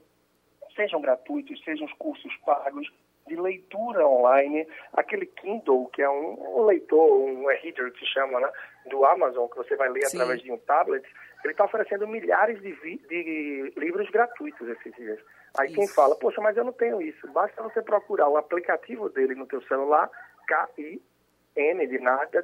[0.75, 2.91] sejam gratuitos, sejam os cursos pagos,
[3.27, 8.39] de leitura online, aquele Kindle, que é um, um leitor, um e-reader que se chama,
[8.39, 8.49] né,
[8.89, 10.17] do Amazon, que você vai ler Sim.
[10.17, 11.03] através de um tablet,
[11.43, 12.73] ele está oferecendo milhares de,
[13.07, 15.19] de, livros gratuitos esses dias.
[15.57, 15.75] Aí isso.
[15.75, 17.27] quem fala, poxa, mas eu não tenho isso.
[17.31, 20.09] Basta você procurar o aplicativo dele no teu celular,
[20.47, 22.43] K-I-N de nada,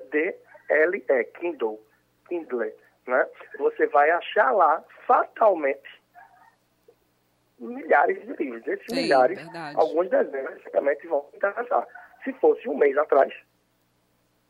[0.68, 1.80] D-L-E, Kindle,
[2.28, 2.74] Kindle,
[3.08, 3.28] né?
[3.58, 6.02] Você vai achar lá, fatalmente,
[7.60, 8.68] milhares de livros.
[8.68, 9.78] Esses Sim, milhares, verdade.
[9.78, 11.88] alguns dezenas, certamente vão interessar.
[12.24, 13.34] Se fosse um mês atrás,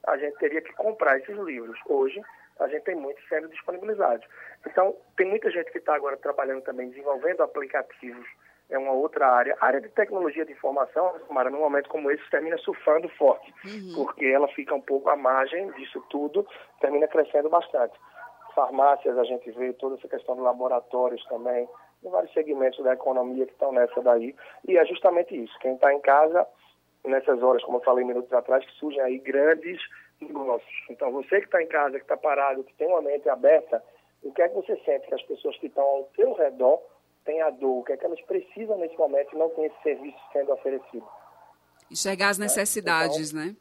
[0.08, 1.80] a gente teria que comprar esses livros.
[1.88, 2.22] Hoje,
[2.60, 4.26] a gente tem muitos sendo disponibilizados.
[4.66, 8.28] Então, tem muita gente que está agora trabalhando também, desenvolvendo aplicativos,
[8.72, 9.56] é uma outra área.
[9.60, 13.94] A área de tecnologia de informação, Mara, num momento como esse, termina surfando forte, uhum.
[13.96, 16.48] porque ela fica um pouco à margem disso tudo,
[16.80, 17.94] termina crescendo bastante.
[18.56, 21.68] Farmácias, a gente vê toda essa questão de laboratórios também,
[22.04, 24.36] em vários segmentos da economia que estão nessa daí.
[24.68, 25.58] E é justamente isso.
[25.60, 26.48] Quem está em casa,
[27.06, 29.80] nessas horas, como eu falei minutos atrás, que surgem aí grandes
[30.20, 30.86] negócios.
[30.90, 33.84] Então, você que está em casa, que está parado, que tem uma mente aberta,
[34.24, 36.82] o que é que você sente que as pessoas que estão ao seu redor
[37.26, 37.80] têm a dor?
[37.80, 41.08] O que é que elas precisam nesse momento e não tem esse serviço sendo oferecido?
[41.90, 43.56] Enxergar as necessidades, então, né?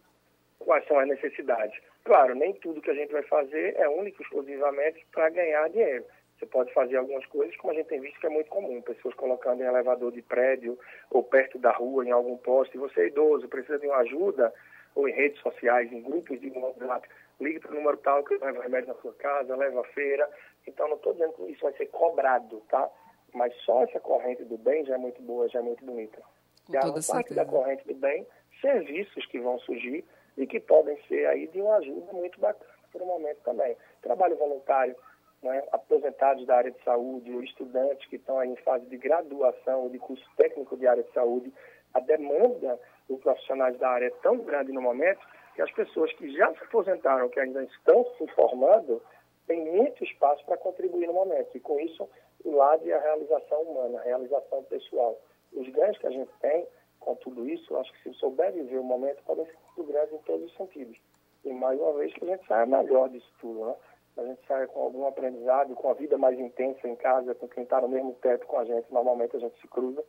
[0.59, 1.79] Quais são as necessidades?
[2.05, 6.05] Claro, nem tudo que a gente vai fazer é único exclusivamente para ganhar dinheiro.
[6.38, 9.14] Você pode fazer algumas coisas, como a gente tem visto que é muito comum, pessoas
[9.14, 10.79] colocando em elevador de prédio
[11.11, 14.53] ou perto da rua, em algum poste, você é idoso, precisa de uma ajuda,
[14.94, 17.09] ou em redes sociais, em grupos de WhatsApp,
[17.40, 20.29] ligue para o número tal que leva remédio na sua casa, leva a feira.
[20.66, 22.88] Então, não estou dizendo que isso vai ser cobrado, tá?
[23.34, 26.20] Mas só essa corrente do bem já é muito boa, já é muito bonita.
[26.66, 28.26] Com a parte da corrente do bem,
[28.60, 30.04] serviços que vão surgir
[30.36, 33.76] e que podem ser aí de uma ajuda muito bacana por um momento também.
[34.02, 34.96] Trabalho voluntário,
[35.42, 39.82] né, aposentados da área de saúde, ou estudantes que estão aí em fase de graduação
[39.82, 41.52] ou de curso técnico de área de saúde,
[41.94, 45.20] a demanda dos profissionais da área é tão grande no momento
[45.54, 49.02] que as pessoas que já se aposentaram, que ainda estão se formando,
[49.46, 51.56] têm muito espaço para contribuir no momento.
[51.56, 52.08] E com isso,
[52.44, 55.18] o lado é a realização humana, a realização pessoal.
[55.53, 56.66] Os ganhos que a gente tem
[57.00, 60.18] com tudo isso, acho que se souber viver o momento, podem ser muito grandes em
[60.18, 60.98] todos os sentidos.
[61.44, 63.74] E mais uma vez que a gente saia melhor disso tudo, né?
[64.18, 67.62] a gente sai com algum aprendizado, com a vida mais intensa em casa, com quem
[67.62, 68.92] está no mesmo teto com a gente.
[68.92, 70.05] Normalmente a gente se cruza.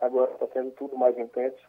[0.00, 1.68] Agora está sendo tudo mais intenso.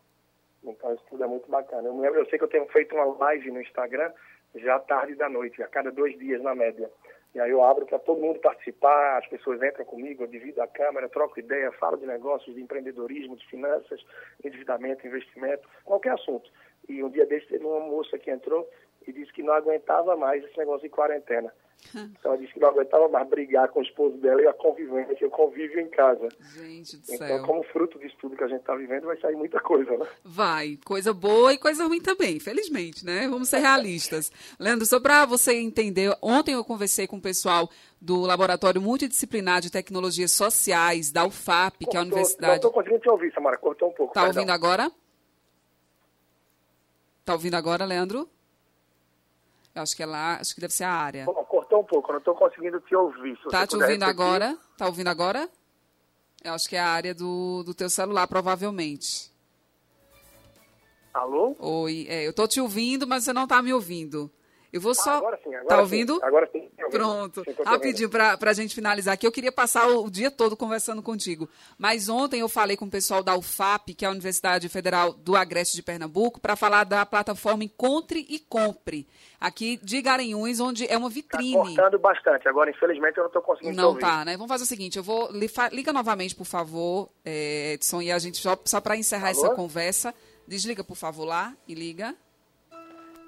[0.64, 1.88] Então isso tudo é muito bacana.
[1.88, 4.14] Eu, lembro, eu sei que eu tenho feito uma live no Instagram
[4.56, 6.90] já tarde da noite, a cada dois dias na média.
[7.34, 10.68] E aí eu abro para todo mundo participar, as pessoas entram comigo, eu divido a
[10.68, 14.04] câmera, troco ideia, falo de negócios, de empreendedorismo, de finanças,
[14.44, 16.52] endividamento, investimento, qualquer assunto.
[16.90, 18.70] E um dia desse teve uma moça que entrou
[19.08, 21.54] e disse que não aguentava mais esse negócio de quarentena.
[21.90, 25.28] Então ela disse que não aguentava mais brigar com o esposo dela e a convivência,
[25.28, 26.30] o convívio em casa.
[26.56, 27.44] Gente do então, céu.
[27.44, 30.08] como fruto disso tudo que a gente está vivendo, vai sair muita coisa, né?
[30.24, 30.78] Vai.
[30.86, 33.28] Coisa boa e coisa ruim também, felizmente, né?
[33.28, 34.32] Vamos ser realistas.
[34.60, 39.72] Leandro, só para você entender, ontem eu conversei com o pessoal do Laboratório Multidisciplinar de
[39.72, 42.48] Tecnologias Sociais da UFAP, Cortou, que é a universidade...
[42.48, 44.12] Não estou conseguindo te ouvir, Samara, cortou um pouco.
[44.12, 44.92] Está ouvindo agora?
[47.20, 48.28] Está ouvindo agora, Leandro?
[49.74, 51.26] Eu acho que é lá, acho que deve ser a área.
[51.26, 53.34] Bom, cortou um pouco, não estou conseguindo te ouvir.
[53.46, 54.58] Está te ouvindo agora?
[54.74, 55.50] Está ouvindo agora?
[56.44, 59.32] Eu acho que é a área do, do teu celular, provavelmente.
[61.14, 61.56] Alô?
[61.60, 64.30] Oi, é, eu tô te ouvindo, mas você não tá me ouvindo.
[64.72, 65.18] Eu vou Ah, só.
[65.18, 65.82] agora sim, agora tá sim.
[65.82, 66.20] ouvindo?
[66.24, 66.71] Agora sim.
[66.92, 67.44] Pronto.
[67.66, 71.50] Rapidinho, para a gente finalizar aqui, eu queria passar o dia todo conversando contigo.
[71.78, 75.36] Mas ontem eu falei com o pessoal da UFAP, que é a Universidade Federal do
[75.36, 79.08] Agreste de Pernambuco, para falar da plataforma Encontre e Compre,
[79.40, 81.54] aqui de Garanhuns, onde é uma Tá vitrine.
[81.54, 82.48] cortando bastante.
[82.48, 84.34] Agora, infelizmente, eu não estou conseguindo Não tá, né?
[84.38, 85.30] Vamos fazer o seguinte, eu vou
[85.72, 89.46] liga novamente, por favor, é, Edson, e a gente só, só para encerrar Alô?
[89.46, 90.14] essa conversa,
[90.48, 92.16] desliga por favor lá e liga.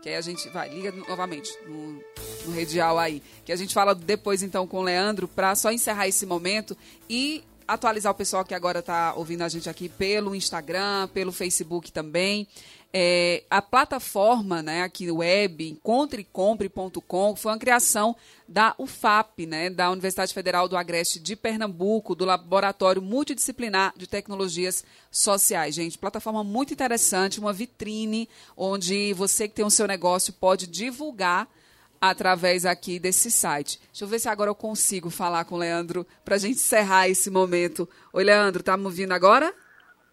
[0.04, 2.04] Que aí a gente vai, liga no- novamente no,
[2.46, 3.24] no redial aí.
[3.46, 6.78] Que a gente fala depois então com o Leandro para só encerrar esse momento
[7.10, 11.90] e atualizar o pessoal que agora está ouvindo a gente aqui pelo Instagram, pelo Facebook
[11.92, 12.46] também.
[12.96, 18.16] É, a plataforma, né, aqui web, encontrecompre.com, foi uma criação
[18.48, 24.86] da UFAP, né, da Universidade Federal do Agreste de Pernambuco, do Laboratório Multidisciplinar de Tecnologias
[25.10, 25.74] Sociais.
[25.74, 31.48] Gente, plataforma muito interessante, uma vitrine onde você que tem o seu negócio pode divulgar
[32.00, 33.80] através aqui desse site.
[33.92, 37.10] Deixa eu ver se agora eu consigo falar com o Leandro para a gente encerrar
[37.10, 37.90] esse momento.
[38.12, 39.52] Oi, Leandro, tá me ouvindo agora?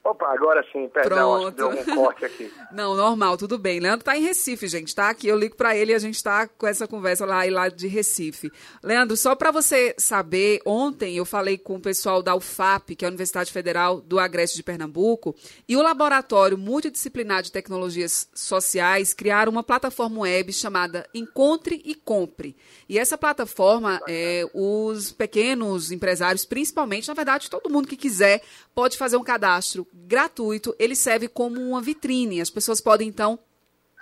[0.02, 2.50] Opa, agora sim, perdão, deu um corte aqui.
[2.72, 3.80] Não, normal, tudo bem.
[3.80, 5.10] Leandro tá em Recife, gente, tá?
[5.10, 7.68] Aqui eu ligo para ele e a gente tá com essa conversa lá e lá
[7.68, 8.50] de Recife.
[8.82, 13.08] Leandro, só para você saber, ontem eu falei com o pessoal da UFAP, que é
[13.08, 15.36] a Universidade Federal do Agreste de Pernambuco,
[15.68, 22.56] e o Laboratório Multidisciplinar de Tecnologias Sociais criaram uma plataforma web chamada Encontre e Compre.
[22.88, 28.40] E essa plataforma, é, os pequenos empresários, principalmente, na verdade, todo mundo que quiser,
[28.80, 30.74] pode fazer um cadastro gratuito.
[30.78, 32.40] Ele serve como uma vitrine.
[32.40, 33.38] As pessoas podem, então,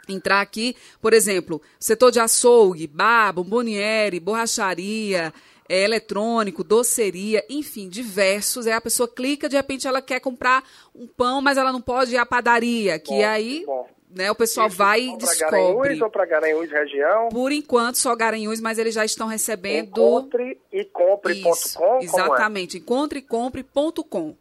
[0.09, 5.35] entrar aqui, por exemplo, setor de açougue, bar, bomboniere, borracharia,
[5.69, 8.69] é, eletrônico, doceria, enfim, diversos.
[8.69, 10.63] Aí a pessoa clica, de repente ela quer comprar
[10.95, 13.85] um pão, mas ela não pode ir à padaria, que Bom, aí bom.
[14.09, 15.51] né, o pessoal Isso vai e descobre.
[15.51, 17.31] Garanhuns ou para Garanhuns região?
[17.31, 19.89] Por enquanto, só Garanhuns, mas eles já estão recebendo...
[19.89, 21.51] Encontre e compre.com.
[21.75, 22.05] Como é?
[22.05, 24.37] exatamente, encontrecompre.com.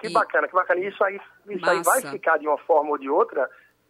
[0.00, 0.80] Que E- bacana, que bacana.
[0.80, 3.48] Isso aí, isso aí vai ficar de uma forma ou de outra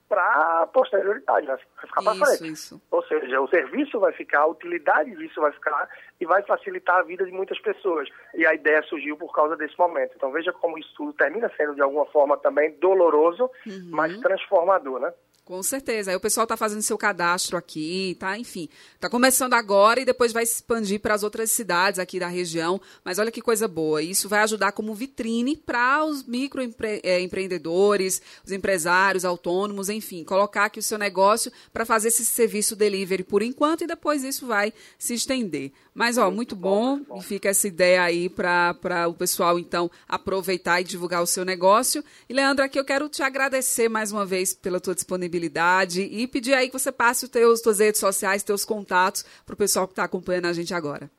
[0.08, 2.48] para posterioridade, vai ficar para frente.
[2.52, 2.82] isso.
[2.90, 5.88] Ou seja, o serviço vai ficar, a utilidade disso vai ficar
[6.20, 8.08] e vai facilitar a vida de muitas pessoas.
[8.34, 10.12] E a ideia surgiu por causa desse momento.
[10.16, 13.88] Então veja como isso tudo termina sendo de alguma forma também doloroso, Uhum.
[13.90, 15.12] mas transformador, né?
[15.50, 16.12] Com certeza.
[16.12, 18.38] Aí o pessoal está fazendo seu cadastro aqui, tá?
[18.38, 22.28] Enfim, está começando agora e depois vai se expandir para as outras cidades aqui da
[22.28, 22.80] região.
[23.04, 24.00] Mas olha que coisa boa.
[24.00, 30.84] Isso vai ajudar como vitrine para os microempreendedores, os empresários, autônomos, enfim, colocar aqui o
[30.84, 35.72] seu negócio para fazer esse serviço delivery por enquanto e depois isso vai se estender.
[35.94, 40.84] Mas, ó, muito, bom, e fica essa ideia aí para o pessoal, então, aproveitar e
[40.84, 42.02] divulgar o seu negócio.
[42.28, 46.54] E, Leandro, aqui eu quero te agradecer mais uma vez pela tua disponibilidade e pedir
[46.54, 49.92] aí que você passe os teus, tuas redes sociais, teus contatos para o pessoal que
[49.92, 51.10] está acompanhando a gente agora.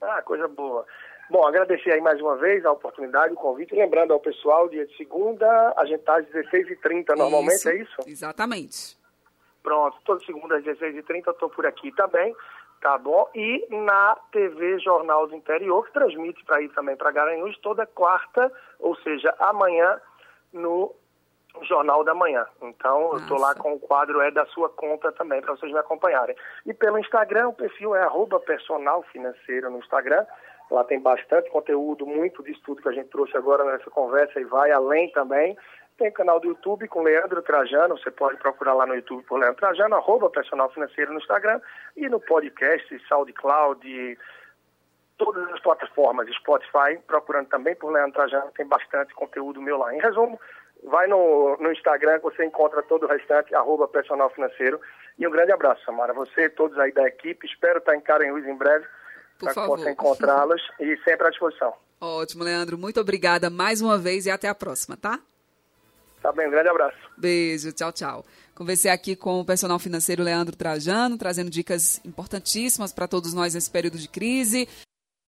[0.00, 0.86] Ah, coisa boa.
[1.30, 3.74] Bom, agradecer aí mais uma vez a oportunidade, o convite.
[3.74, 7.96] Lembrando ao pessoal, dia de segunda, a gente está às 16h30 normalmente, é isso?
[8.06, 8.99] Exatamente.
[9.62, 12.34] Pronto, toda segunda às 16h30 eu estou por aqui também,
[12.80, 13.28] tá bom?
[13.34, 18.50] E na TV Jornal do Interior, que transmite para ir também para Garanhuns toda quarta,
[18.78, 20.00] ou seja, amanhã
[20.52, 20.94] no
[21.62, 22.46] Jornal da Manhã.
[22.62, 25.78] Então, eu estou lá com o quadro É da Sua Conta também, para vocês me
[25.78, 26.36] acompanharem.
[26.64, 30.24] E pelo Instagram, o perfil é arroba personal financeiro no Instagram.
[30.70, 34.44] Lá tem bastante conteúdo, muito disso tudo que a gente trouxe agora nessa conversa e
[34.44, 35.56] vai além também.
[36.00, 39.38] Tem o canal do YouTube com Leandro Trajano, você pode procurar lá no YouTube por
[39.38, 41.60] Leandro Trajano, arroba personal financeiro no Instagram,
[41.94, 44.18] e no podcast, SoundCloud,
[45.18, 49.94] todas as plataformas, Spotify, procurando também por Leandro Trajano, tem bastante conteúdo meu lá.
[49.94, 50.40] Em resumo,
[50.84, 54.80] vai no, no Instagram que você encontra todo o restante, arroba personal financeiro.
[55.18, 56.14] E um grande abraço, Samara.
[56.14, 58.86] Você, todos aí da equipe, espero estar em Caranhuns em breve,
[59.38, 61.74] para que possa encontrá-los e sempre à disposição.
[62.00, 62.78] Ótimo, Leandro.
[62.78, 65.20] Muito obrigada mais uma vez e até a próxima, tá?
[66.22, 66.96] Tá bem, um grande abraço.
[67.16, 68.26] Beijo, tchau, tchau.
[68.54, 73.70] Conversei aqui com o personal financeiro Leandro Trajano, trazendo dicas importantíssimas para todos nós nesse
[73.70, 74.68] período de crise.